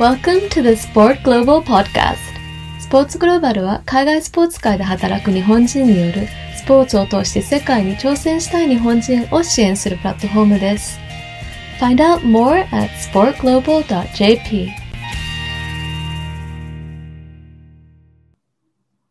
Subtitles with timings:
[0.00, 2.16] Welcome to the Sport Global Podcast.
[2.80, 10.98] スポーツグローバルは海外スポーツ界で働く日本人によるスポーツを通して世界に挑戦したい日本人を支援するプラットフォームです。
[11.78, 14.70] Find out more at sportglobal.jp.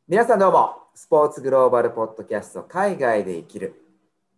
[0.10, 3.82] 皆さんどうも、スポーツグローバルポッドキャスト海外で生きる。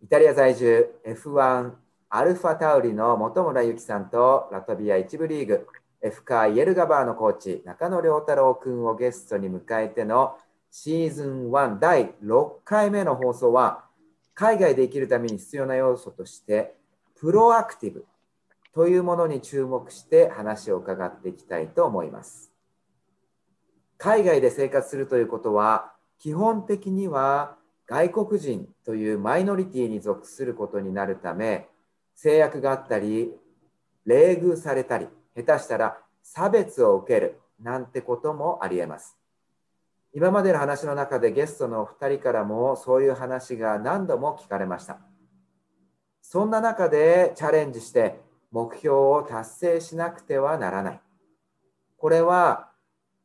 [0.00, 1.72] イタリア在住 F1
[2.08, 5.66] アルファタウリの本村ゆきさんとラトビア1部リーグ
[6.02, 10.36] F カーイエルガバーのコーチ中野良太郎君をゲストに迎えての
[10.70, 13.84] シーズン1第6回目の放送は
[14.34, 16.74] 海外で生きるために必要な要素として
[17.18, 18.04] プロアクティブ
[18.74, 22.52] というものに注目して話を伺っていきたいと思います。
[23.96, 31.68] 海外で生活するということは基本的には外国人というマイノリティに属することになるため
[32.14, 33.32] 制約があったり
[34.04, 39.16] 冷遇されたり下手したら差別を受けるなんてこともありえます。
[40.12, 44.98] 今までの話の中でゲストのお二人からもそういう話が何度も聞かれました。
[46.22, 48.18] そんな中でチャレンジして
[48.50, 51.00] 目標を達成しなくてはならない。
[51.98, 52.70] これは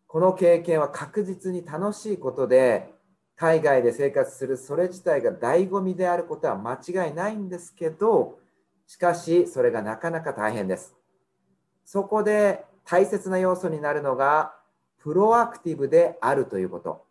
[0.07, 2.93] この経験は確実に楽しいことで
[3.37, 8.37] 海外で生活するそれ自体が醍醐味であることは間違いないんですけど
[8.85, 10.93] しかしそれがなかなか大変です。
[11.85, 14.53] そこで大切な要素になるのが
[14.99, 17.05] プロアクティブであるということ。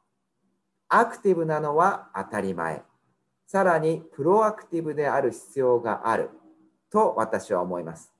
[0.89, 2.83] アクティブなのは当たり前。
[3.47, 6.31] さらにプロアクティブである必要がある。
[6.91, 8.13] と私は思います。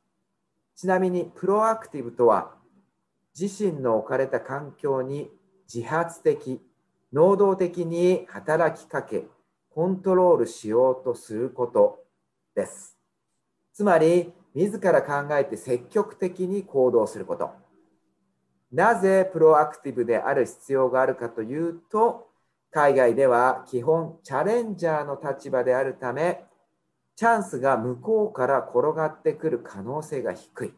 [0.77, 2.55] ちなみにプロアクティブとは
[3.39, 5.31] 自身の置かれた環境に
[5.73, 6.61] 自発的、
[7.13, 9.27] 能動的に働きかけ、
[9.71, 12.05] コントロールしようとすること
[12.55, 12.97] です。
[13.73, 17.51] つまり、自ら考えて積極的に行動すること。
[18.73, 22.29] なぜプロアクティブである必要があるかというと、
[22.71, 26.45] 海外では基本チャレンジャーの立場であるため、
[27.17, 30.75] チャンスが向こうから転がってくる可能性が低い。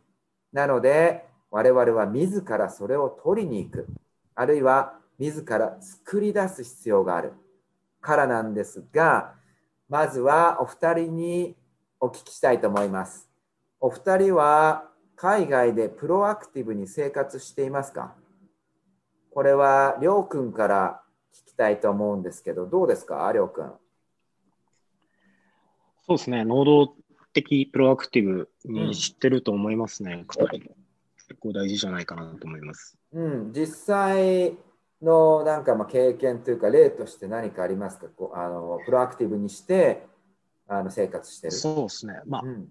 [0.52, 3.86] なので、我々は自らそれを取りに行く、
[4.34, 7.34] あるいは自ら作り出す必要がある
[8.00, 9.34] からなんですが、
[9.88, 11.56] まずはお二人に
[12.00, 13.31] お聞きしたいと思います。
[13.84, 14.84] お二人は
[15.16, 18.15] 海外でプロアクティブに生活していますか？
[19.34, 21.03] これはりょうくんから
[21.34, 23.72] 聞きたいと思うんですけど、どうですか、りょうくん。
[26.06, 26.94] そうですね、能動
[27.32, 30.25] 的プロアクティブに知ってると思いますね。
[30.28, 32.97] 結構大事じゃないかなと思います。
[33.12, 34.56] うん、実際
[35.03, 38.06] のなんかまあ経験というか例として何かありますか？
[38.06, 40.06] こうあのプロアクティブにして
[40.69, 41.53] あの生活してる。
[41.54, 42.21] そうですね。
[42.26, 42.69] まあ、うんぼ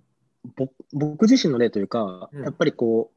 [0.93, 2.43] 僕自身の例というか、うん。
[2.43, 3.11] やっぱりこ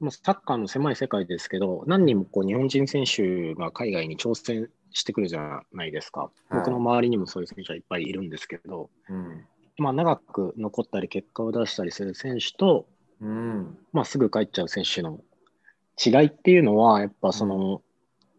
[0.00, 6.30] う、もうサッカーの狭い世界ですけど、何人もこう日本人選手が海外に挑戦してくるじゃないですか。
[6.50, 6.54] い。
[6.54, 9.44] 僕の周りにもそういう選手はいっぱいいるんですけど、うん。
[9.78, 12.86] まあ、長く残ったり結果を出したりする選手と、
[13.20, 13.78] うん。
[13.92, 15.20] まあ、すぐ帰っちゃう選手の
[16.04, 17.82] 違いっていうのは、やっぱその、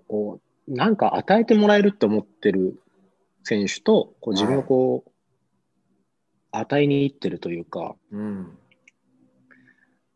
[0.07, 2.79] こう、なんか与えてもらえるって思ってる
[3.43, 5.11] 選手と、こう自分をこう、
[6.51, 8.57] 与えに行ってるというか、うん。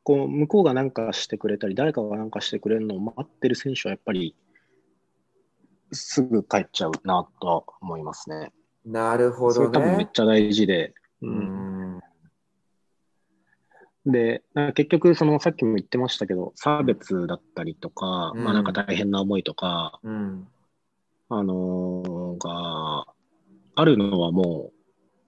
[0.04, 4.36] こう、向こうが何かしてくれたり、誰かが何かしてくれるのを待ってる選手はやっぱり、
[5.92, 8.52] すぐ帰っちゃうなとは思いますね。
[8.86, 10.10] なるほどそれ多分めっね。
[10.12, 11.98] ちゃ大事で、ううん。
[11.98, 12.02] ん
[14.06, 14.44] で、
[14.74, 18.44] 結局、そのさっきも言ってましたけど、差別だったりとか、うん。
[18.44, 20.48] まあなんか大変な思いとか、うん。
[21.30, 23.06] あのーが
[23.76, 24.81] あるのはもう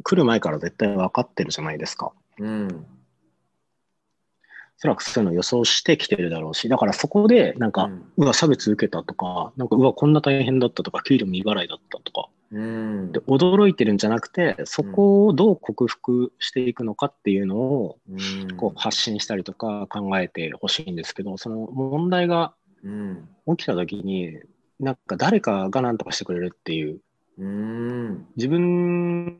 [0.03, 2.11] 来る前から絶対分かってるじゃないですか。
[2.39, 2.67] うん。
[4.75, 8.03] おそらくそういうのを予想してきてるだろうし、だからそこでなんか、うん。
[8.17, 13.11] うわ、差別受けたとか、なんか、うわ、こんな大変だったとか、給料未払いだったとか、うん。
[13.11, 18.57] で驚いてるんじゃなくて、そこをどう克服していくのかっていうのをうん。
[18.57, 22.53] こう発信したりとか考えてほしいんですけど、その問題が
[22.83, 23.29] うん。
[23.47, 24.39] 起きた時に、
[24.79, 26.99] なんか誰かが何とかしてくれるっていう。
[27.37, 28.27] うん。
[28.35, 29.39] 自分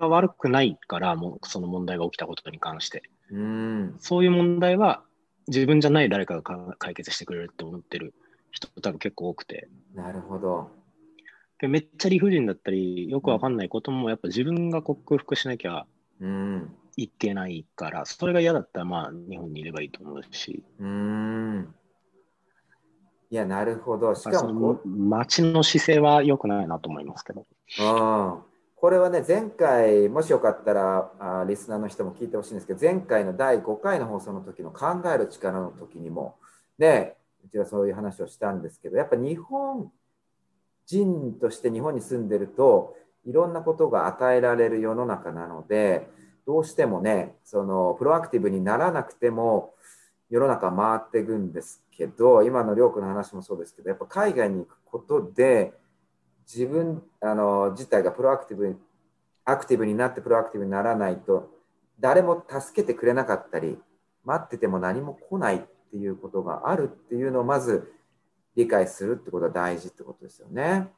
[0.00, 3.04] が悪くないから、もうその問題が起きたことに関して。
[3.30, 5.04] うんそういう問題は
[5.46, 8.12] 自分じゃない誰かがか解決してくれるって思ってる
[8.50, 9.68] 人多分結構多くて。
[9.94, 10.70] なるほど。
[11.60, 15.86] でめっちゃ理不尽だったり、よくわかんないこともやっぱ自分が克服しなきゃ
[16.20, 21.74] うんいけないから、それが嫌だったらまあ日本にいればいいと思うし、うん
[23.30, 24.12] いや、なるほど。
[24.16, 27.46] しかも街の姿勢は良くないなと思いますけど。
[27.78, 27.82] う
[28.46, 28.49] ん
[28.80, 36.36] これはね、前回、もしよかったらあリスナーの人も聞いてほしいんですけど、前回の第5回の放送の時の考える力の時にも、
[36.78, 39.92] ね、うちはそういう話をしたんですけど、やっぱ日本
[40.86, 42.96] 人として日本に住んでると、
[43.26, 46.08] いろんなことが与えられる世の中なので、
[46.46, 49.74] どうしてもね、そのプロアクティブにならなくても
[50.30, 55.74] 世の中回っていくんですけど、今のりょうくんの話もそうですけど、やっぱ海外に行くことで、
[56.52, 58.76] 自分あの自体がプロアクティブに
[59.44, 61.50] アクティブになってプロアクティブにならないと、
[61.98, 63.78] 誰も助けてくれなかったり、
[64.24, 65.60] 待ってても何も来ないっ
[65.90, 67.92] ていうことがあるっていうのをまず
[68.56, 70.88] 理解するってことは大事ってことですよね。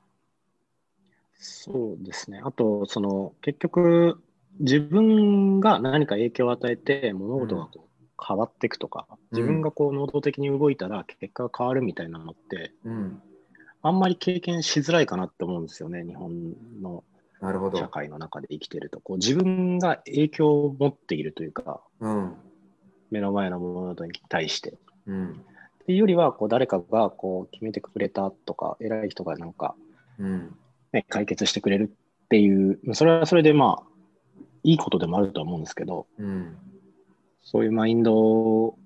[1.34, 2.40] そうですね。
[2.44, 4.20] あと、その結局、
[4.60, 13.22] 自分が何か影響を与えて物事がこう変わっていくとか、自分がこう能動的に動いたら結果が変わるみたいなのって、うん、
[13.82, 17.04] あんまり経験しづらいかなって思うんですよね、日本の
[17.74, 19.00] 社会の中で生きてると。
[19.00, 22.34] こう自分が影響を持っているというか、うん、
[23.10, 24.78] 目の前の物事に対して。
[25.06, 29.74] うん、っていうよりは、こう誰かがこう決めてくれたとか、偉い人がなんか、
[30.18, 30.56] うん。
[30.92, 31.92] ね、解決してくれる
[32.24, 33.92] っていう、それはそれでまあ、
[34.62, 36.56] いいことでもあるとは思うんですけど、うん、
[37.42, 38.76] そういうマインド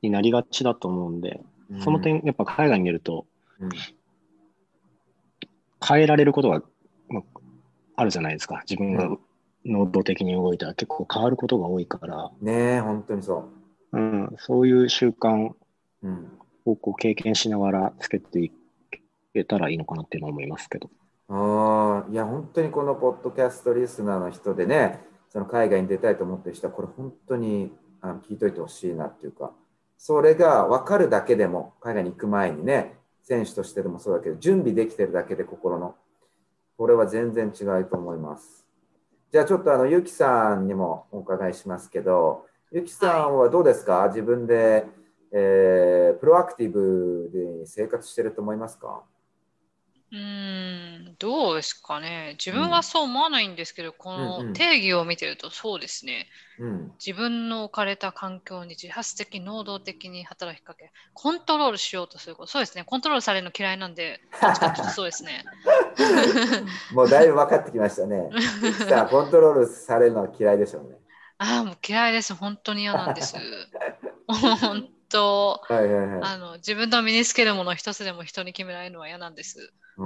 [0.00, 1.44] になりがちだと思うんで、うん、
[1.80, 3.26] その点、やっぱ海外にいると、
[3.60, 3.70] うん、
[5.86, 6.62] 変えられることが、
[7.08, 7.22] まあ、
[7.96, 8.62] あるじゃないですか。
[8.68, 9.16] 自分が
[9.64, 12.30] 能動的に動いたら結構変わることが多いから。
[12.40, 13.48] ねえ、本当にそ
[13.92, 13.98] う。
[13.98, 15.50] うん、そういう習慣
[16.64, 18.52] をこう経験しながらつけてい
[19.34, 20.90] けたらいいのかなっていうのは思いますけど。
[21.28, 29.52] あいや、本当にこのポッドキャストリスナーの人でね、その海外に出たいと思ってる人は、これ本当にあの聞いといてほしいなっていうか、
[30.04, 35.94] それが分かるだけでも、海外に行く前にね、選手としてでもそうだけど、準備できてるだけで心の、
[36.76, 38.66] これは全然違うと思います。
[39.30, 44.86] じゃあちょっとあの、ゆきさんにもお伺いしますけど、ゆきさんはどうですか、自分で、
[45.30, 49.04] えー、プロアクティブで生活してると思いますか？
[50.12, 50.18] うー
[51.12, 52.36] ん、どうですかね。
[52.38, 56.28] 自分はそう思わないんですけど、この定義を見てるとそうですね。
[56.58, 56.92] うん。
[57.04, 62.52] 自分の置かれた環境に自発的、能動的に働きかけ、コントロールしようとすること。
[62.52, 62.84] そうですね。
[62.84, 65.42] コントロールされるの嫌いなんで、 どっちかっていうとそうですね。
[66.92, 68.30] もうだいぶ分かってきましたね。
[68.88, 70.98] さあ、コントロールされるのは嫌いでしょうね。
[71.38, 72.34] ああ、もう嫌いです。
[72.34, 73.34] 本当に嫌なんです。
[74.28, 76.20] 本当、はいはいはい。
[76.22, 79.72] あの自分の身につけるもの一つでも人に決められるのは嫌なんです。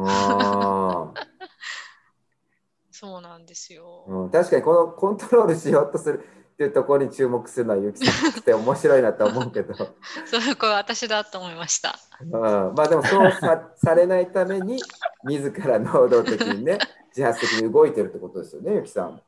[2.99, 6.25] そうなんですよ、うん、確かにこのコントロールしようとする
[6.55, 9.75] っていうところに注目するのはゆきさんって面白いなと思うけど。
[10.25, 14.83] そうこれ私だと思いました、うん、まあでもそうさ されないために
[15.25, 16.79] 自ら能動的にね
[17.15, 19.21] 自発的に動いてるってことですよねゆきさん。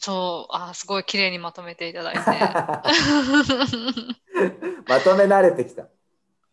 [0.00, 2.20] そうあすごい綺麗にまとめていただいて
[4.88, 5.86] まとめ慣れてきた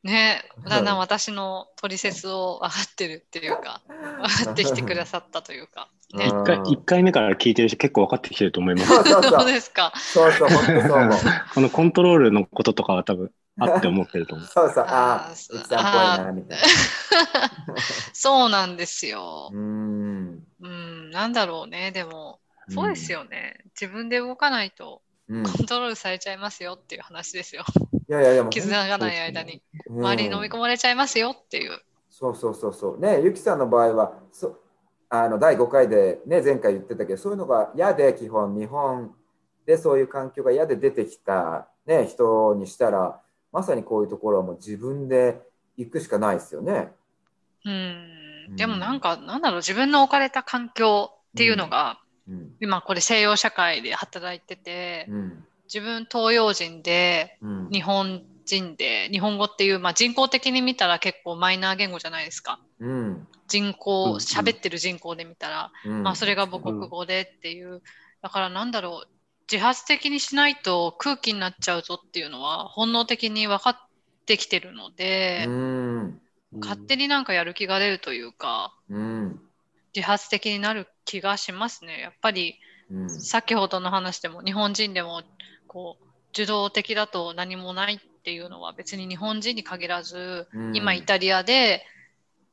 [0.03, 5.89] ねだんだん私の取説を分かってるっていうか、分かってきてくださったというか。
[6.13, 8.87] ね、1, 回1回目から聞いてる人結構分かってきてると思います。
[8.87, 9.91] そうそうそうですか。
[9.95, 11.19] そうそう、本当そう思う。
[11.55, 14.47] このコントロールのこととかは多分あって思ってると思う。
[14.53, 16.65] そうそう、ああ、うちさんっぽいな、みたいな。
[18.13, 19.49] そうなんですよ。
[19.51, 20.43] うん。
[20.61, 22.39] うん、なんだろうね、でも、
[22.69, 23.57] そうですよね。
[23.79, 27.63] 自分で動かないとコントロールされちゃいますよっていう話ですよ。
[28.07, 31.79] いやいやいや、気づかない間に、周りに飲み込まれちゃいますよっていう。
[32.09, 32.99] そうそうそうそう。
[32.99, 34.59] ね、ゆきさんの場合は、そ
[35.09, 39.15] あの第5回で、ね、前回言ってたけど、そういうのが嫌で、基本、日本
[39.65, 43.19] でそういう環境が嫌で出てきた、ね、人にしたら、
[43.51, 45.41] まさにこういうところはもう自分で
[45.77, 46.91] 行くしかないですよね。
[47.65, 57.37] うん、でもなんか、なんだろう、自分の置かれた環境っていうのが、うん、今これ西洋社会で働いてて、うん、自分東洋人で、
[57.71, 62.59] 日本人で日本語っていう、まあ、人口的に見たら結構マイナー言語じゃないですか。
[62.79, 65.71] うん、人口喋、ってる人口で見たら、
[66.03, 67.81] まあ、それが母国語でっていう、
[68.21, 69.09] だからなんだろう
[69.51, 73.75] 自発的にしないと空気になっちゃうぞっていうのは本能的に分かっ
[74.25, 75.45] てきてるので、
[76.59, 78.75] 勝手になんかやる気が出るというか、
[79.95, 82.01] 自発的になる気がしますね。
[82.01, 82.59] やっぱり、
[83.07, 85.23] 先ほどの話でも日本人でも
[85.67, 91.83] こう受動的だと何もないっていうのは別に日本人に限らず、うん、今イタリアで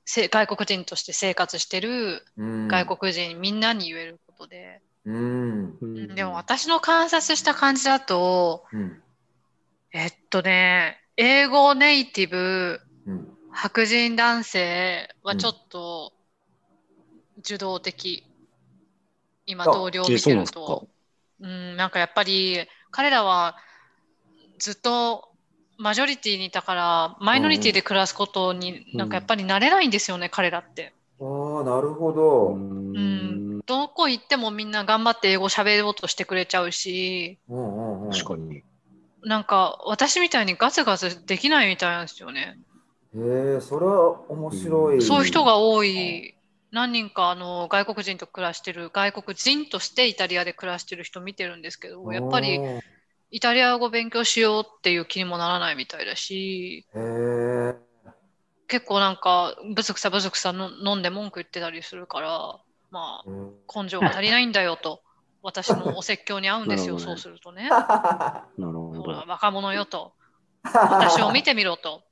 [0.06, 9.02] 外国人として生活してる外国人みんなに言えることで、うん、でも私の観察した感じだと、うん、
[9.92, 12.80] えっとね英語ネイティブ、
[13.52, 16.14] 白人男性はちょっと
[17.44, 18.24] 受動的、
[19.46, 20.88] 今同僚を見てると
[21.40, 23.56] うんなんかやっぱり彼らは
[24.58, 25.32] ずっと
[25.78, 30.92] マジョリティにいたから、マイノリティで暮らすことに、なんかやっぱり慣れないんですよね、うん、彼らって。
[31.20, 32.50] ああ、なるほど。
[32.50, 33.60] うん。
[33.66, 37.38] どこ行ってもみんな頑張って英語喋ろうとしてくれちゃうし。
[37.48, 38.62] うんうん、確かに。
[39.24, 42.58] なんか、私みたいにガツガツできないみたいなんですよね。
[43.16, 45.02] へえ、それは面白い。
[45.02, 46.36] そういう人が多い。
[46.72, 52.60] 何人かあの外国人と暮らしてる外国人としてイタリアで暮らしてる人見てるんですけどやっぱり
[53.30, 56.86] イタリア語勉強しようっていう気にもならないみたいだし
[58.68, 62.58] 結構なんかブツクサブツクサの飲んで文句言ってたりするから
[62.90, 63.30] まあ
[63.82, 65.02] 根性が足りないんだよと
[65.42, 67.68] 私のお説教に合うんですよ そうするとね。
[67.68, 69.24] なるほど。
[69.26, 70.14] 若者よと。
[70.64, 72.04] 私を見てみろと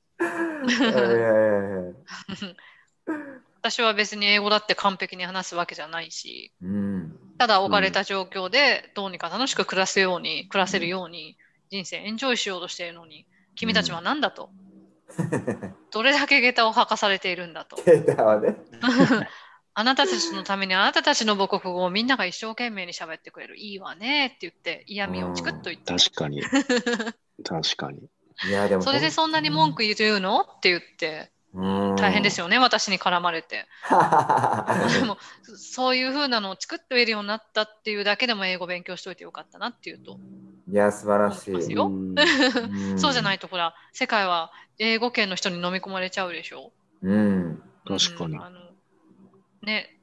[3.61, 11.37] 私は別に英語だって完璧に話すわけじゃないし、うん、ただ置かれた状況でどうにか楽しく暮らすように、暮らせるように
[11.69, 14.49] 人生エンジョイしようとしているのに君たちは何だと、
[15.19, 17.75] うん、どれだけ下駄を履かされているんだと？
[17.77, 18.57] 下駄はね
[19.73, 23.57] あなたたちのためにあなたたちの母国語をみんなが一生懸命に喋ってくれる。
[23.57, 26.41] いいわねって言って嫌味をチクッと言って、ね、確かに。
[27.43, 28.09] 確かに。
[28.49, 30.41] いやでもそれでそんなに文句言うの？
[30.41, 31.31] って言って。
[31.53, 33.67] 大変ですよね、私に絡まれて。
[34.99, 40.17] でも、そういうふうなのを作っているようになったっていうだけでも英語勉強しといてよかったなっていうと。
[40.71, 41.71] いや、素晴らしい。
[41.73, 41.91] よ
[42.95, 46.71] そうじゃないと、ほら、世界は英語圏の人に飲み込まれちゃうでしょ。
[47.01, 48.37] うん、確かに。
[48.37, 48.59] あの
[49.61, 49.97] ね、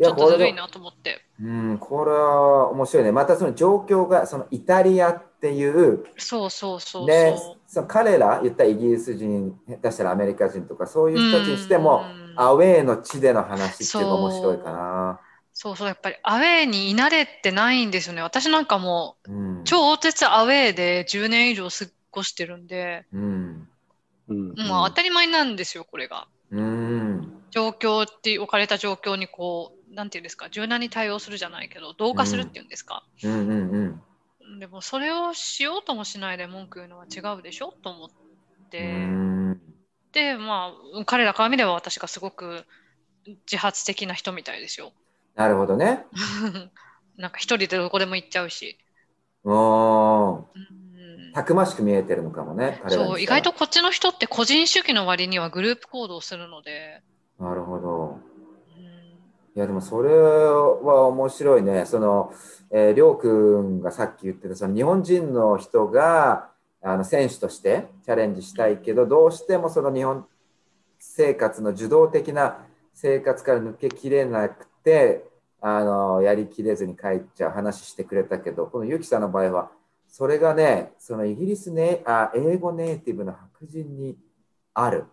[0.00, 1.22] ちょっとずるいなと思って。
[1.40, 3.12] うん、これは面白いね。
[3.12, 12.04] またその状況が、そのイタリアっていう、そうそうそうね、その彼ら、言ったイギリス人、下手したらアメリカ人とか、そういう人たちにしても、
[12.36, 15.20] アウェーの地での話っていうのが面白いかな。
[15.52, 15.76] そう。
[15.76, 18.22] そう、やっぱりアウェーにい慣れてないんですよね。
[18.22, 23.68] 私なんかもう、うん、超絶アウェーで10年以上過ごしてるんで、うん、
[24.28, 26.28] もう当たり前なんですよ、これが。
[26.52, 33.38] うん、状況って置かれた状況にこうなんていうんですか柔軟に対応するじゃないけど同化するっていうんですか、うんうん。
[33.38, 33.50] うん。
[33.50, 34.02] うん、
[34.58, 37.72] でもそれをしようともしないで文句言うのは違うでしょ？
[37.82, 38.08] と思っ
[38.70, 39.08] て、
[40.12, 42.64] でまあ彼らから見れば私がすごく
[43.50, 44.92] 自発的な人みたいですよ。
[45.34, 46.04] なるほどね。
[47.16, 48.78] なんか一人でどこでも行っちゃうし。
[49.44, 51.32] おうん。
[51.34, 52.80] たくましく見えてるのかもね。
[52.88, 57.02] そう、意外とこっちの人って個人主義の割にはグループ行動するので。
[57.38, 58.01] なるほど。
[59.54, 61.84] いやでもそれは面白いね。
[61.84, 62.32] その、
[62.70, 70.26] え、りょうくんがさっき言ってたその日本人の人があの選手としてチャレンジしたいけどどうしてもその日本
[70.98, 72.58] 生活の受動的な
[72.94, 75.24] 生活から抜けきれなくて
[75.60, 79.70] あのやりきれずに帰っちゃう話してくれたけどこのゆきさんの場合は
[80.08, 84.16] それがねそのイギリスねあ英語ネイティブの白人に
[84.74, 85.04] ある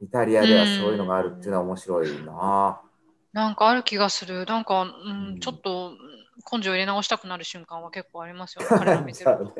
[0.00, 2.80] イタリアではそういうのがあるっていうのは面白いな。
[3.36, 4.46] なんかある気がする。
[4.46, 4.86] なんか、う
[5.34, 5.92] ん、ちょっと
[6.50, 8.68] 根性入れ直したくなる瞬間は結構ありますよね。
[8.78, 9.52] 彼ら見てると。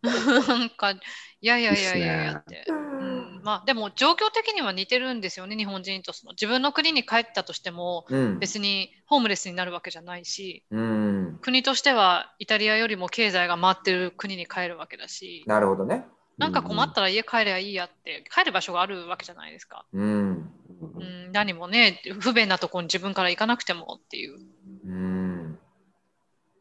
[0.48, 0.96] なんか、い
[1.42, 2.64] やいやいやいやいやって。
[2.66, 6.32] うん、まあ、でも状況的には似てるんですよね、日本人とその。
[6.32, 15.44] 自分の国に帰ったとしても、うん、別にホームレスになるわけじゃないし、うん、国としてはイタリアよりも経済が回ってる国に帰るわけだし。
[15.46, 16.06] なるほどね。
[16.38, 19.84] なんか困ったら家帰ればいいやって、帰る場所があるわけじゃないですか。
[19.92, 20.50] うん。
[20.80, 24.38] うん、何もね、不便なところに自分から行かなくてもっていう。
[24.86, 25.58] うん。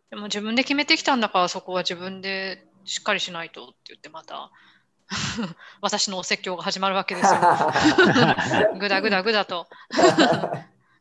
[0.10, 4.52] でも自分で決めてきたんだからそこは自分でしっかりしないとって言ってまた
[5.82, 7.40] 私のお説教が始まるわけですよ。
[8.80, 9.68] ぐだぐだぐだと。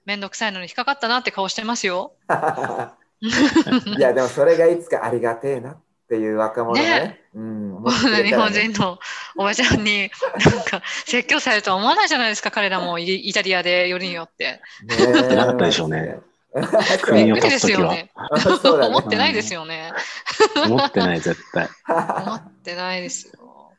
[0.04, 2.14] めんどくさいのに引っかかったなって顔してますよ。
[3.20, 6.82] いやでもそれがいつかありがてえなっていう若者ね。
[6.82, 8.98] ねうん、ね日本人の
[9.36, 10.10] おばちゃんに
[10.44, 14.60] なんか説教されるとは思わないじゃないですか、彼らもイタリアでよりによって。
[14.84, 16.18] ねなったでしょうね。
[16.52, 16.68] びっ
[16.98, 18.10] くりですよね。
[18.64, 19.92] 思ってないですよね。
[20.66, 21.68] 思ってない、絶対。
[21.86, 23.72] 思ってないですよ。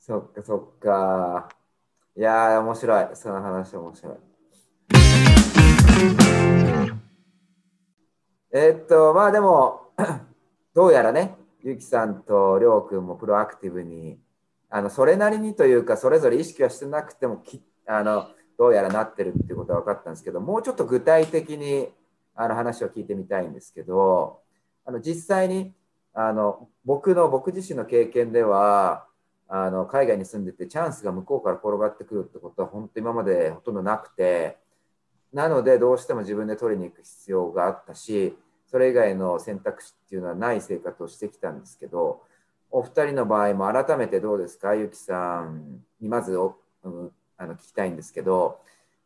[0.00, 1.48] そっかそっか。
[2.16, 3.06] いや面白い。
[3.14, 4.14] その話面白い。
[8.52, 9.92] えっと、まあでも、
[10.74, 11.36] どうやらね、
[11.68, 14.20] ゆきさんとりょうくんもプロアクティブに
[14.70, 21.88] あのそれなりにというかそれぞれ意識はしてなくてもきあのどうやらなってるっていうことは分かったんですけどもうちょっと具体的に
[22.36, 24.38] あの話を聞いてみたいんですけど
[24.84, 25.72] あの実際に
[26.14, 29.04] あの僕の僕自身の経験では
[29.48, 34.56] あの海外に住んでてチャンスが向こうから転がってくるってことは本当今までほとんどなくて
[35.32, 42.22] なのでどうしても自分で取りに行く必要があったしそれ以外の選択肢っていうのはない生活をしてきたんですけど
[42.70, 44.74] お二人の場合も改めてどうですか？
[44.74, 48.60] ゆきさんにまずお、うん、あの聞きたいんですけど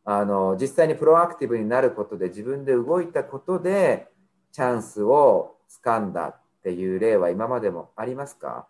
[0.04, 4.08] あの実際にプロアクティブになることで自分で動いたことで
[4.50, 8.66] チャンスをつかんだっていう例は今までもありますか？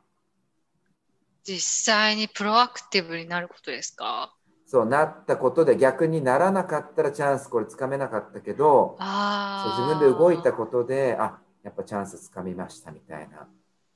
[1.45, 4.35] 実際にプロアクティブになることですか？
[4.71, 13.49] そうなったことで逆にならなかったらチャンスこれつかめなかったけどそう自分で動いたことであやっぱチャンスつかみましたみたいな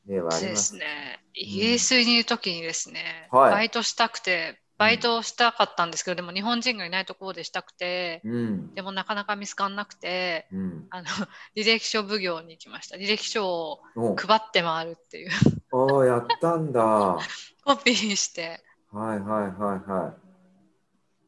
[0.09, 1.21] 例はありますですね。
[1.33, 11.09] イギリスにいる時にですね、うん、バイトしたくてバイトしたかったんですけど、でも日本人がいないところでしたくて、うん、でもなかなか見つからなくて、うん、あの
[11.57, 12.97] 履歴書奉行に行きました。
[12.97, 15.31] 履歴書を配って回るっていう。
[15.73, 17.19] ああ、やったんだ。
[17.65, 18.61] コピーして。
[18.91, 20.24] はいはいはいはい。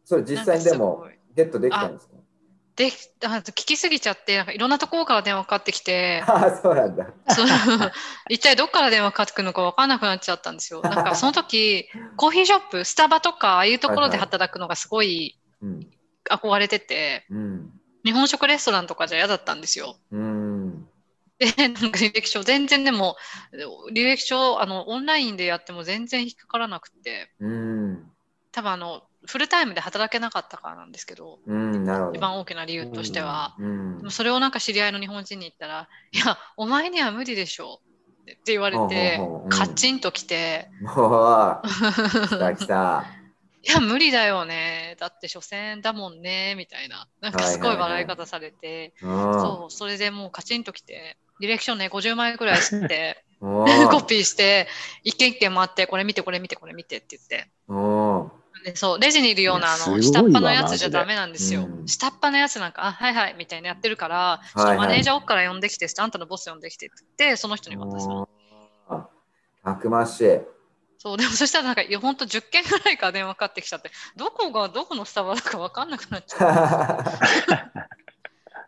[0.06, 2.14] それ実際にでもゲットできたんですか？
[2.76, 6.22] で聞きすぎちゃってなんかいろんなところから電話かかってきて。
[6.28, 7.06] あそうなんだ。
[7.28, 7.46] そう。
[8.30, 10.80] 一体どっから電話かかってくるのか分からなくなっちゃったんですよ。
[10.84, 15.40] なんかその時コーヒーショップスタバとかああいうところで働くのがすごい
[16.30, 17.72] 憧れてて、うん、
[18.04, 19.96] 日本食レストランとかじゃ嫌だったんですよ。
[20.12, 20.86] うん。
[21.38, 23.16] で、なんか履歴書、全然でも、
[23.92, 28.10] 履歴書、あの、オンラインでやっても全然引っかからなくて、うん、
[28.52, 32.16] 多分あの、フルタイムで働けなかったからなんですけど、うん、なるほど。
[32.16, 37.80] 一番大きな理由としては、うん、でもそれをなんか知り合いの日本人に言ったら「いやお前には無理でしょ」
[38.22, 43.04] って言われて、カチンときて「もう来た来た。
[43.62, 44.94] いや無理だよね。
[45.00, 47.08] だって初戦だもんね」みたいな。
[47.20, 53.64] なんかすごい笑い方されて、そうそれでもうカチンときてディレクションね50枚ぐらい吸って コ
[54.02, 54.66] ピーして
[55.02, 57.50] 一件一件回ってこれ見てこれ見てこれ見てって言って。
[58.74, 61.68] そう、レジにいるような、あの、下っ端のやつじゃダメなんですよ。
[61.86, 68.28] 下っ端のやつなんか、あ、はいはい、みたいなやってるから、ちょっとマネージャー奥から呼んできて、あんたのボス呼んできてって言って、その人に渡すの。
[69.64, 70.40] たくましい。
[70.98, 77.04] そう、でもそしたらなんか、いや、ほんと10件ぐらいから電話かかってきちゃって、どこがどこのスタバだか分かんなくなっちゃ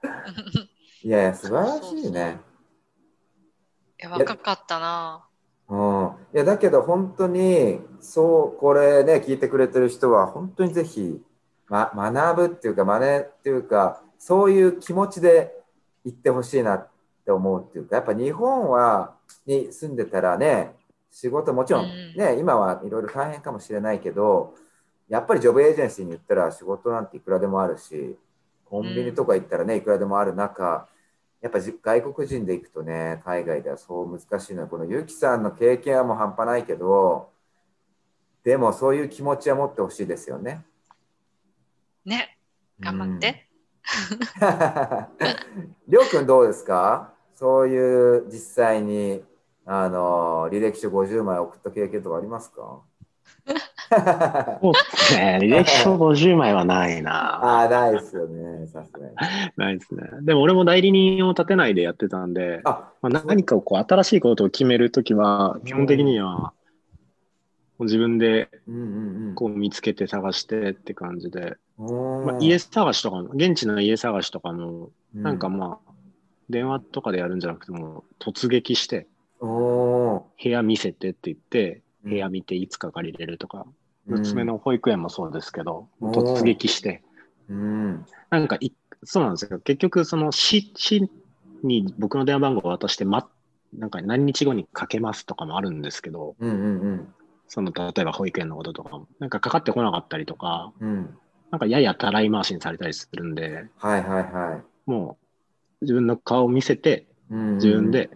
[0.02, 0.08] う。
[1.06, 2.40] いやいや、素晴らしいね。
[4.00, 5.27] いや、若かったな。
[5.68, 11.20] うん、いやだけど本当にそうこれね聞いてくれてる人は本当にぜひ、
[11.68, 15.52] ま、学ぶっていうか真似っていうかそういう気持ちで
[16.04, 16.88] 行ってほしいなっ
[17.24, 19.14] て思うっていうかやっぱ日本は
[19.46, 20.72] に住んでたらね
[21.10, 24.54] 仕事もちろんね、うん、今はいろいろ大変かもしれないけど
[25.08, 28.16] やっぱりジョブエージェンシーに言ったら仕事なんていくらでもあるし
[28.64, 30.86] コンビニとか行ったらねいくらでもある中、
[31.40, 37.30] やっぱ外国人で行くとね、海外ではそう難しいのは、このゆきさんの経験はもう半端ないけど、
[38.42, 40.64] でもそういう気持ちは持ってほしいですよね。
[42.04, 42.38] ね、
[42.80, 43.46] 頑張って。
[45.88, 47.12] りょうくんどうですか？
[47.34, 49.24] そういう実際に
[49.64, 52.80] あの履歴書50枚送った経験とかありますか？
[54.60, 55.38] そうですね。
[55.42, 57.12] 履歴書50枚はないな。
[57.36, 58.66] ああ、ないですよね。
[58.66, 59.14] さすがに。
[59.56, 60.02] ないですね。
[60.22, 66.52] でも俺も代理人を立てないでやってたんで、あまあ、何かこう新しいことを決めるときは、基本的には、
[67.80, 68.48] 自分で
[69.34, 75.92] こう見つけて探してって感じで、まあ、家探しとかも、現地の家探しとかも、なんかまあ、
[76.50, 79.06] 電話とかでやるんじゃなくても、突撃して、
[79.40, 83.66] 部屋見せてって言って、部屋見ていつか借りれるとか、
[84.06, 87.02] 娘の保育園もそうですけど、突撃して、
[87.48, 88.72] うん、なんかい、
[89.04, 89.58] そうなんですよ。
[89.60, 91.10] 結局、その市、市
[91.62, 93.28] に僕の電話番号を渡して、ま、
[93.76, 97.14] なんか何日後にかけますとかもあるんですけど、うんうんうん、
[97.48, 101.16] その例えば保育園のこととかも、なんかかかってこなかったりとか、うん、
[101.50, 105.18] なんかややたらい回しにされたりするんで、はいはいはい、も
[105.80, 108.10] う自分の顔を見せて、自分で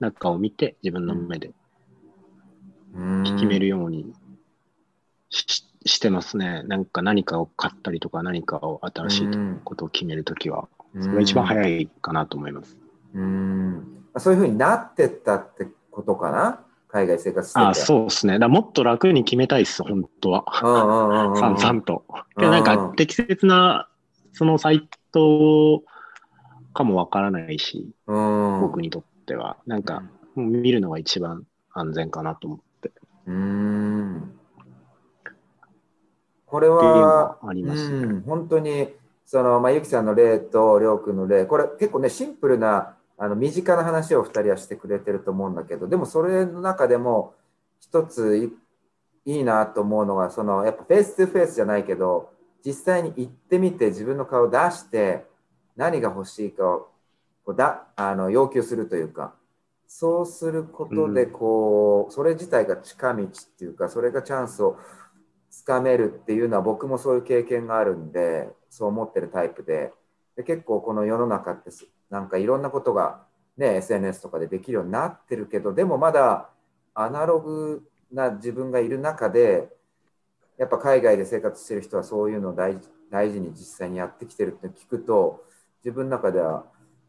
[0.00, 1.52] 中を見て、自分の目で
[3.24, 4.12] 決めるように
[5.28, 6.62] ししてますね。
[6.64, 9.28] なんか何かを買ったりとか何かを新しい
[9.64, 10.68] ことを決めるときは、
[11.00, 12.76] それが一番早いかなと思います。
[13.14, 16.60] うんそういうふうになってったってことかな？
[16.88, 18.38] 海外生活してあそうですね。
[18.38, 20.44] だもっと楽に決めたいです、本当は。
[21.38, 22.04] さんさんと。
[22.36, 23.88] でなんか適切な
[24.32, 25.82] そのサイト
[26.74, 29.56] かもわからないし、僕にとっては。
[29.66, 30.02] なんか、
[30.36, 32.64] 見るのが一番安全かなと思って。
[33.30, 34.32] うん。
[36.46, 38.88] これは、あります、ね、うん、本当に、
[39.24, 47.34] その、まあ、ゆきさんの例とりょうくんの例、これ結構ね、シンプルな、あの、身近な話を2人はしてくれてると思うんだけど、でもそれの中でも、
[47.80, 48.52] 一つ
[49.24, 52.30] いいなと思うのが、その、やっぱフェイス2フェイスじゃないけど、
[52.64, 55.24] 実際に行ってみて自分の顔を出して、
[55.76, 56.90] 何が欲しいかを
[57.44, 59.34] こうだあの要求するというか、
[59.92, 64.78] そうすることでこう、それ自体が近道っていうかそれがチャンスを
[65.50, 69.92] つかめるっていうのは僕もそういう経験があるんでそう思ってるタイプで。
[70.36, 71.70] で結構この世の中って
[72.08, 73.26] なんかいろんなことが、
[73.56, 76.48] ね、SNS とかでできるようになってるけどでもまだ
[76.94, 79.68] アナログな自分がいる中で
[80.56, 82.78] やっぱ海外で生活してる人はそういうのを大
[83.10, 85.44] 大事に実際にやってきてるって聞くと
[85.84, 86.64] 自分の中では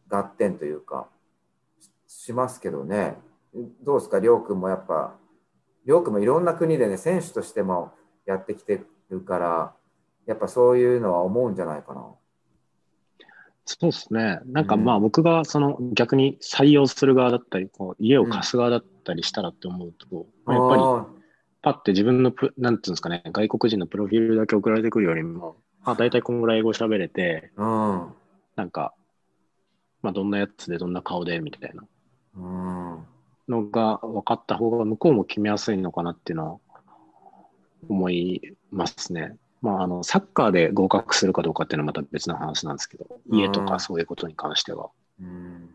[0.10, 1.08] 合点というか
[2.14, 3.18] しますけどね。
[3.84, 4.20] どうですか？
[4.20, 5.16] りょうくんもやっぱ
[5.86, 7.94] りょうくんもいろんな国でね選手としても
[8.26, 9.74] やってきてるから
[10.26, 12.06] やっぱそういうのは思うんじゃないかな。
[13.66, 14.40] そうですね。
[14.46, 20.82] なんかまあ僕がその逆に採用する側だったり、こう家を貸す側だったりしたらって思うと、うん、やっぱり
[21.62, 28.08] パッて自分のプ、なんていうんですかね、外国人のプロフィールだけ送られてくるよりも、あ、大体こんぐらい英語喋れて、うん、
[28.56, 28.96] なんか、
[30.02, 31.84] まあどんなやつでどんな顔でみたいな
[32.36, 36.60] のが分かった方が向こうも決めやすいのかなっていうのは
[37.90, 39.36] 思いますね。
[39.62, 44.90] まあ、あのサッカーで合格するかどうかっていうのはまた別の話なんですけど、家とかそういうことに関しては。
[45.20, 45.70] うん、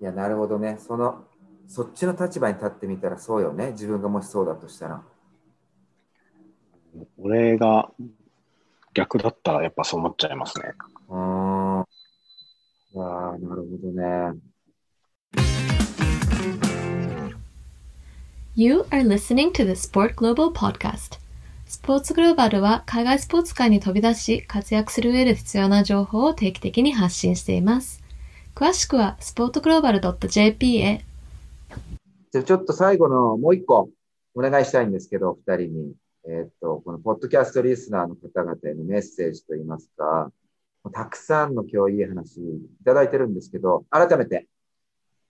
[0.00, 0.76] いや、なるほどね。
[0.78, 1.24] その、
[1.66, 3.72] そっちの立場に立ってみたらそうよね。
[3.72, 5.02] 自分がもしそうだとしたら。
[7.18, 7.90] 俺が
[8.94, 10.72] 逆だったらやっぱそう思っちゃいますね。
[11.10, 11.84] あ
[12.94, 12.98] あ、
[13.38, 14.40] なるほどね。
[18.56, 21.18] You are listening to the Sport Global Podcast.
[21.66, 28.02] スポーツグローバルは海外スポーツ界に飛び出し活躍する上で必要な情報を定期的に発信しています。
[28.54, 31.04] 詳しくはスポーツグローバル .jp へ。
[32.32, 33.88] じゃあちょっと最後のもう一個
[34.34, 35.94] お願いしたいんですけど、二人に。
[36.28, 40.30] えっ、と、このポッドキャストリスナーの方々へのメッセージといいますか、
[40.92, 44.46] たくさんの今日いい話いただいてるんですけど、改めて、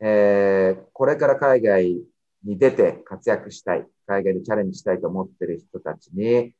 [0.00, 2.00] えー、これから海外
[2.44, 6.52] に出て活躍したい、海外でチャレンジしたいと思ってる人たちに、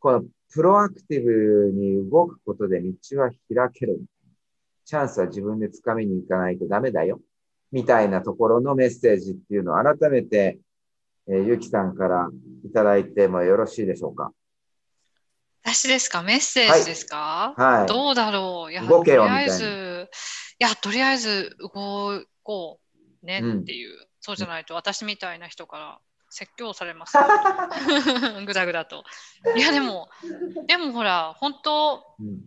[0.00, 3.38] このプロアクティブに動くことで道は開
[3.72, 4.00] ける。
[4.84, 7.20] チャンスは自分で掴みに行かないとダメだよ。
[7.70, 10.58] みたいなところのメッセージっていうのを改めて、
[11.28, 12.30] えー、ゆきさんから
[12.64, 14.32] いただいてもよろしいでしょうか？
[15.62, 16.22] 私ですか？
[16.22, 18.72] メッセージですか、はい、どうだろう？
[18.72, 20.08] いや動けよとりあえず、
[20.58, 22.87] いや、とりあえず動こう
[23.22, 23.92] ねっていう。
[23.92, 25.98] うんそうじゃないと私みたいな人から
[26.30, 27.16] 説教されます、
[28.44, 29.04] ぐだぐだと。
[29.56, 30.10] いやでも、
[30.66, 32.40] でもほら、本当、うん、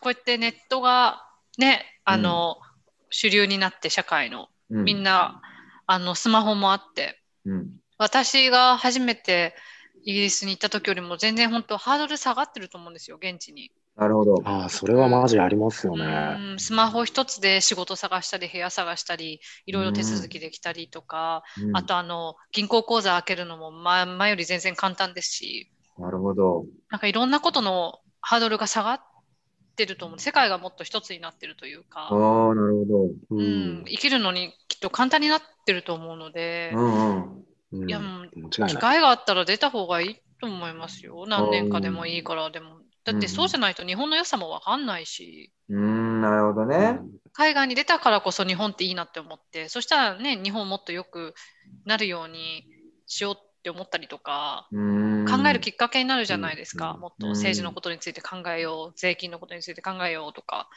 [0.00, 1.24] こうやってネットが
[1.56, 5.40] ね、あの、うん、主流になって社会の、うん、みんな、
[5.86, 7.22] あの、スマホもあって、
[7.98, 9.54] 私が初めて
[10.02, 13.70] イギリスに行った時よりも全然本当ハードル下がってると思うんですよ、現地に。
[13.96, 14.42] なるほど。
[14.44, 16.04] ああ、それはマジありますよね。
[16.52, 26.64] うん、スマホ一つで仕事探したり、部屋探したり、いろいろ手続きできたりとか、うん、あとあの、銀行口座開けるのも前前より全然簡単ですし、なるほど。
[26.90, 29.00] なんかいろんなことのハードルが下がっ
[29.76, 30.18] てると思う。
[30.18, 33.84] 世界がもっと一つになってるというか、ああ、なるほど、うん。
[33.86, 37.22] 生きるのにきっと簡単になってると思うので、うん
[37.72, 41.26] うん、いやもう、機会があったら出た方がいいと思いますよ。
[41.26, 42.80] 何年かでもいいからでも。
[43.04, 45.52] だってそうじゃないと日本の良さもわかんないし。
[45.68, 47.00] うん、なるほどね。
[47.32, 51.34] 海外に出たからこそ日本っていいなって思って、そしたらね、日本もっとよく
[51.86, 52.66] なるように
[53.06, 56.96] しようって思ったりとか、考えるきっかけになるじゃないですか。
[57.00, 60.68] もっと政治のことについて考えよう、税金のことについて考えようとか。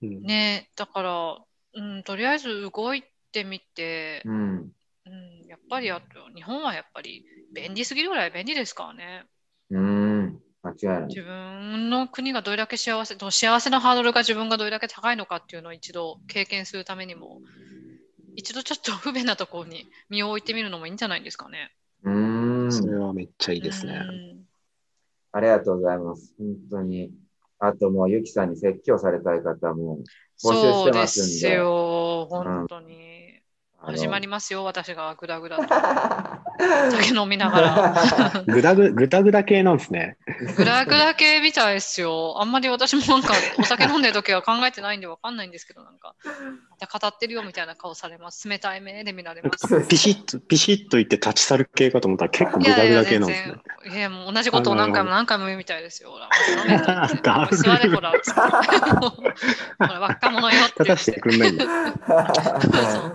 [0.00, 1.38] ね、だから、
[1.74, 3.02] うん、とりあえず動い
[3.32, 4.72] てみて、うん、
[5.06, 9.24] うん、やっぱりあと日本はやっぱり便利すぎるぐらい便利ですからね。
[9.70, 10.03] うん
[10.82, 11.08] 間違いない。
[11.08, 17.40] 自分の国がどれだけ幸せ、幸せのハードルが自分がどれだけ高いのかっていうのを一度経験するためにも、
[18.36, 21.70] 一度ちょっと不便なところに身を置いてみるのもいいんじゃないですかね。
[22.02, 22.72] うん。
[22.72, 24.00] それはめっちゃいいですね。
[25.32, 26.34] ありがとうございます。
[26.38, 27.12] 本当に。
[27.58, 30.00] あともう、ゆきさんに説教されたい方も
[30.42, 31.28] 募集してますんで。
[31.28, 33.18] そうですよ、本当に。
[33.18, 33.23] うん
[33.86, 35.64] 始まりますよ、私がぐだぐだと。
[36.90, 38.44] 酒飲みながら。
[38.46, 40.16] ぐだぐ、ぐだぐだ系なんですね。
[40.56, 42.40] ぐだぐだ系みたいですよ。
[42.40, 46.14] あんまり私もなんか、お酒飲んでる時は考えてないんでわかんないんですけど、なんか、
[46.84, 48.48] また語ってるよみたいな顔されます。
[48.48, 49.80] 冷たい目で見られます。
[49.88, 53.54] ピシッと、ピシッと言って立ち去る系かと思ったら結構ぐだぐだ系なんですね。
[53.86, 56.10] いやいや、もう同じことを何回も何回も言うみたいですよ。
[56.10, 56.28] ほら、
[57.52, 58.18] 座れほら、ほ
[59.78, 61.64] ら、若者よって立たしてくんないんだ。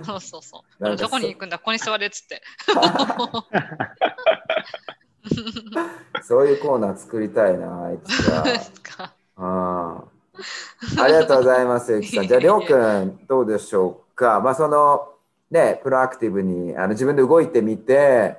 [0.04, 0.96] そうそうそう。
[0.96, 2.42] どこに行くんだここに座れっつって。
[6.24, 8.44] そういうコーナー作りたいな、あいつは。
[9.42, 10.19] ああ
[11.08, 12.28] りがとうございます、ゆきさん。
[12.28, 14.42] じゃあ、りょうくん、どうでしょうか。
[14.42, 15.14] まあ、その、
[15.52, 18.38] ね、プロアクティブにあの自分で動いてみて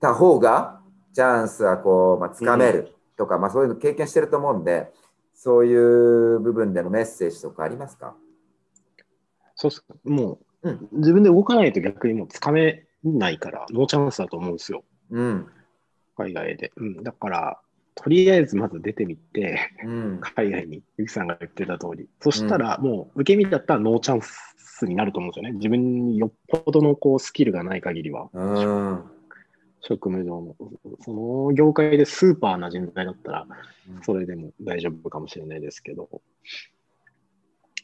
[0.00, 0.80] た方が
[1.12, 4.92] チャンスはこう、まあ、つかめるとか、うん、まあ、そういうの経験してると思うんで
[5.34, 8.14] そういう部分でのメッセージとかありますか？
[9.56, 14.84] そうっすもう、うん、自分で動かないと逆にもうつかめないからノーチャンスだと思うんですよ。
[15.10, 15.48] うん、
[16.16, 16.70] 海外で。
[16.76, 17.60] うん、だから
[17.94, 22.08] とりあえずまず出てみて、うん、海外に、ゆきさんが言ってた通り。
[22.20, 25.52] そしたら、もう受け身だったらノーチャンスになると思うんですよね。
[25.58, 28.30] 自分によっぽどのこうスキルがない限りは。
[28.32, 29.04] うん、
[29.80, 30.56] 職務上の。
[31.00, 33.46] その業界でスーパーな人材だったら、
[34.02, 36.08] それでも大丈夫かもしれないですけど、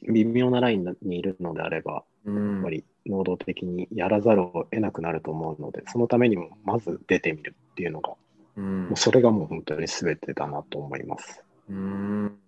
[0.09, 8.15] 微妙なラインにいるのであれば、やっぱり能動的にやらざるを得なくなると思うので、そのためにもまず出てみるっていうのが
[8.57, 11.43] うん、もうそれがもう本当に全てだなと思います。
[11.69, 12.39] うん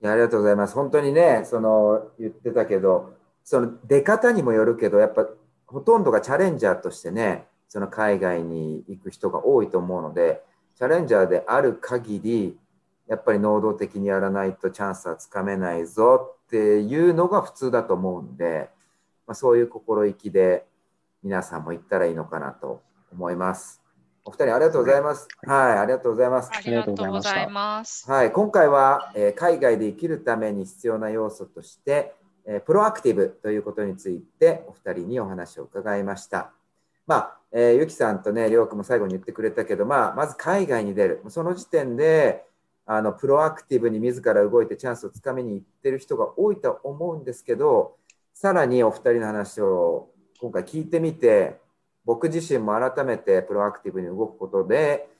[0.00, 0.74] いやありがとうございます。
[0.74, 5.26] 本当にね、その言ってたけど、その出方にもよるけど、やっぱ
[5.66, 10.42] ほとんどがチャレンジャーとしてね、その海外に行く人が多いと思うので、
[10.76, 12.56] チャレンジャーである限り、
[13.08, 18.68] やっぱり能動的にやらないとチャンスはつかめないぞっていうのが普通だと思うんで、
[19.26, 20.64] まあ、そういう心意気で
[21.22, 22.82] 皆さんも行ったらいいのかなと
[23.12, 23.77] 思います。
[24.28, 25.26] お二人ありがとうございます。
[25.46, 26.50] はい、ありがとうございます。
[26.52, 28.10] ありがとうございます。
[28.10, 32.12] はい、今回は、えー、海外で生きるために必要な要素として、
[32.44, 36.52] えー、プロアクティブということについてお二人にお話を伺いました。
[37.06, 41.22] まあ、えー、ゆきさんとね、りょうくんも最後に言ってくれたけど、まあ、まず海外に出る。
[41.30, 42.44] その時点で、
[42.84, 47.96] あのプロアクティブに自ら動いてチャンスをつかみに行ってる人が多いと思うんですけど、
[48.34, 51.66] さらにお二人の話を今回聞いてみて、
[52.08, 55.10] 僕自身も改めてプロアクティブに動くことで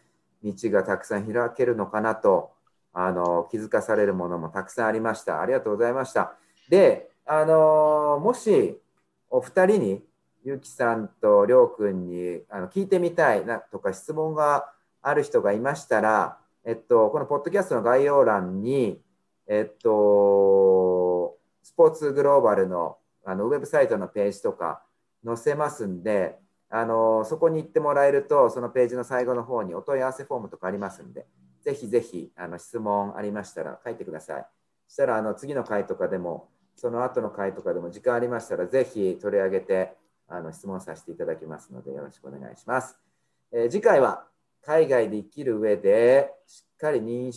[0.42, 2.50] 道がたくさん開けるのかなと
[2.94, 5.42] あの気づかされるものもたくさんありました。
[5.42, 6.32] ありがとうございました。
[6.70, 8.80] で、あのもし
[9.28, 10.02] お二人に
[10.42, 14.72] ゆきさんとりょうくんにあの聞いてみたいなとか質問が
[15.02, 18.98] ある人がいましたら、えっと、このポッドキャストの概要欄に、
[19.46, 22.96] えっと、スポーツグローバルの
[23.26, 24.82] あのウェブサイトのページとか
[25.22, 26.38] 載せますんで、
[26.70, 31.26] あのそこに行ってもらえると、そのページの最後の方にお問い合わせフォームとかありますんで、
[31.62, 34.46] ぜひぜひあの質問ありましたら書いてください。
[34.86, 39.94] そしたらあの次の回とかでも、その後の回とかでも時間ありましたら、ぜひ取り上げて
[40.28, 42.98] あの質問させていただきますので、よろしくお願いします。
[43.50, 44.26] えー、次回は
[44.62, 47.32] 海外で生きる上でしっかり認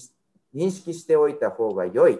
[0.71, 2.19] 識しておいた方が良い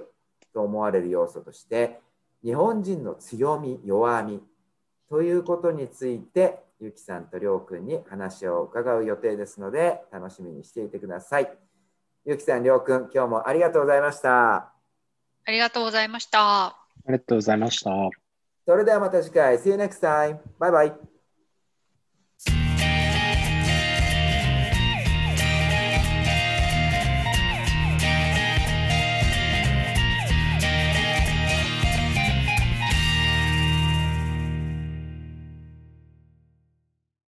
[0.54, 2.00] と思われる要素として、
[2.44, 4.42] 日本人の強み、弱み
[5.10, 11.52] ということについてゆきさんとりょうくんに話を伺う予定ですので、楽しみにしていてください。
[12.26, 14.56] ゆきさん、りょうくん、今日もありがとうございました。
[15.46, 16.66] ありがとうございました。
[16.66, 16.76] あ
[17.08, 17.92] りがとうございました。
[18.66, 19.58] それではまた次回。
[19.58, 20.40] See you next time.
[20.58, 21.11] バイバイ。